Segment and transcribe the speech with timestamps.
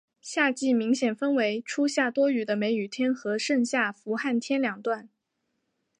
[0.19, 5.07] 夏季明显分为初夏多雨的梅雨天和盛夏的伏旱天两段。